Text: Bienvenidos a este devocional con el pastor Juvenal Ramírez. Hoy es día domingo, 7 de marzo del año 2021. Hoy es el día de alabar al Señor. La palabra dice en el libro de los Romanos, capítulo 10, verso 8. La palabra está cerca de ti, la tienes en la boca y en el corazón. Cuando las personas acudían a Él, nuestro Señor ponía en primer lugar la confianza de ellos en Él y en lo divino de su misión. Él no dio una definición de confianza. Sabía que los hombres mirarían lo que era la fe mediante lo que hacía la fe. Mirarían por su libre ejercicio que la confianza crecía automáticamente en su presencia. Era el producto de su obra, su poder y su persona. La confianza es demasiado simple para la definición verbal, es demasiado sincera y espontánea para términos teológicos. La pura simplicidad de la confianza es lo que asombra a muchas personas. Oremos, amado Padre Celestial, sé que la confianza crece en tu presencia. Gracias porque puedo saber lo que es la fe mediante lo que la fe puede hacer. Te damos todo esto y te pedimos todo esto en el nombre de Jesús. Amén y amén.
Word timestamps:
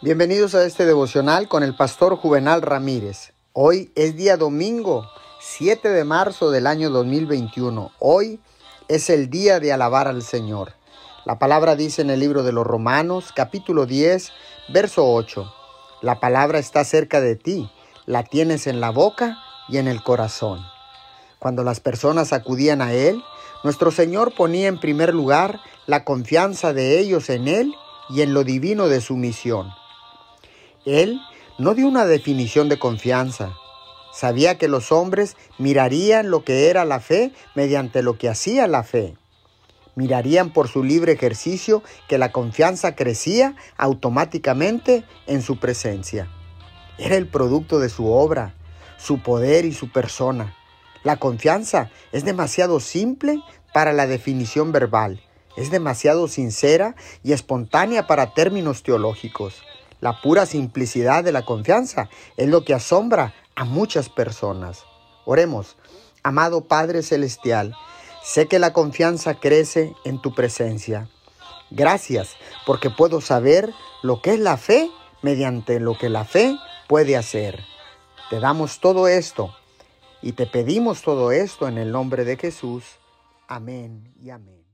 Bienvenidos 0.00 0.54
a 0.54 0.64
este 0.64 0.86
devocional 0.86 1.48
con 1.48 1.64
el 1.64 1.74
pastor 1.74 2.14
Juvenal 2.14 2.62
Ramírez. 2.62 3.32
Hoy 3.52 3.90
es 3.96 4.14
día 4.14 4.36
domingo, 4.36 5.10
7 5.40 5.88
de 5.88 6.04
marzo 6.04 6.52
del 6.52 6.68
año 6.68 6.88
2021. 6.90 7.90
Hoy 7.98 8.38
es 8.86 9.10
el 9.10 9.28
día 9.28 9.58
de 9.58 9.72
alabar 9.72 10.06
al 10.06 10.22
Señor. 10.22 10.74
La 11.24 11.40
palabra 11.40 11.74
dice 11.74 12.02
en 12.02 12.10
el 12.10 12.20
libro 12.20 12.44
de 12.44 12.52
los 12.52 12.64
Romanos, 12.64 13.32
capítulo 13.34 13.86
10, 13.86 14.30
verso 14.68 15.04
8. 15.12 15.52
La 16.02 16.20
palabra 16.20 16.60
está 16.60 16.84
cerca 16.84 17.20
de 17.20 17.34
ti, 17.34 17.68
la 18.06 18.22
tienes 18.22 18.68
en 18.68 18.80
la 18.80 18.90
boca 18.90 19.38
y 19.68 19.78
en 19.78 19.88
el 19.88 20.04
corazón. 20.04 20.60
Cuando 21.40 21.64
las 21.64 21.80
personas 21.80 22.32
acudían 22.32 22.82
a 22.82 22.92
Él, 22.92 23.20
nuestro 23.64 23.90
Señor 23.90 24.32
ponía 24.36 24.68
en 24.68 24.78
primer 24.78 25.12
lugar 25.12 25.58
la 25.86 26.04
confianza 26.04 26.72
de 26.72 27.00
ellos 27.00 27.30
en 27.30 27.48
Él 27.48 27.74
y 28.08 28.22
en 28.22 28.32
lo 28.32 28.44
divino 28.44 28.86
de 28.86 29.00
su 29.00 29.16
misión. 29.16 29.72
Él 30.84 31.20
no 31.58 31.74
dio 31.74 31.88
una 31.88 32.06
definición 32.06 32.68
de 32.68 32.78
confianza. 32.78 33.54
Sabía 34.12 34.58
que 34.58 34.68
los 34.68 34.92
hombres 34.92 35.36
mirarían 35.58 36.30
lo 36.30 36.44
que 36.44 36.70
era 36.70 36.84
la 36.84 37.00
fe 37.00 37.32
mediante 37.54 38.02
lo 38.02 38.16
que 38.16 38.28
hacía 38.28 38.66
la 38.66 38.82
fe. 38.82 39.16
Mirarían 39.96 40.52
por 40.52 40.68
su 40.68 40.84
libre 40.84 41.12
ejercicio 41.12 41.82
que 42.08 42.18
la 42.18 42.30
confianza 42.30 42.94
crecía 42.94 43.56
automáticamente 43.76 45.04
en 45.26 45.42
su 45.42 45.58
presencia. 45.58 46.30
Era 46.98 47.16
el 47.16 47.26
producto 47.26 47.80
de 47.80 47.88
su 47.88 48.06
obra, 48.10 48.54
su 48.96 49.20
poder 49.20 49.64
y 49.64 49.72
su 49.72 49.90
persona. 49.90 50.56
La 51.02 51.16
confianza 51.16 51.90
es 52.12 52.24
demasiado 52.24 52.80
simple 52.80 53.40
para 53.72 53.92
la 53.92 54.06
definición 54.06 54.72
verbal, 54.72 55.22
es 55.56 55.70
demasiado 55.70 56.28
sincera 56.28 56.94
y 57.22 57.32
espontánea 57.32 58.06
para 58.06 58.34
términos 58.34 58.82
teológicos. 58.82 59.62
La 60.00 60.20
pura 60.20 60.46
simplicidad 60.46 61.24
de 61.24 61.32
la 61.32 61.44
confianza 61.44 62.08
es 62.36 62.48
lo 62.48 62.64
que 62.64 62.74
asombra 62.74 63.34
a 63.56 63.64
muchas 63.64 64.08
personas. 64.08 64.84
Oremos, 65.24 65.76
amado 66.22 66.68
Padre 66.68 67.02
Celestial, 67.02 67.74
sé 68.22 68.46
que 68.46 68.58
la 68.58 68.72
confianza 68.72 69.34
crece 69.34 69.92
en 70.04 70.22
tu 70.22 70.34
presencia. 70.34 71.08
Gracias 71.70 72.36
porque 72.66 72.90
puedo 72.90 73.20
saber 73.20 73.72
lo 74.02 74.22
que 74.22 74.34
es 74.34 74.40
la 74.40 74.56
fe 74.56 74.90
mediante 75.22 75.80
lo 75.80 75.98
que 75.98 76.08
la 76.08 76.24
fe 76.24 76.56
puede 76.86 77.16
hacer. 77.16 77.64
Te 78.30 78.40
damos 78.40 78.80
todo 78.80 79.08
esto 79.08 79.54
y 80.22 80.32
te 80.32 80.46
pedimos 80.46 81.02
todo 81.02 81.32
esto 81.32 81.66
en 81.66 81.78
el 81.78 81.90
nombre 81.90 82.24
de 82.24 82.36
Jesús. 82.36 82.84
Amén 83.48 84.14
y 84.22 84.30
amén. 84.30 84.67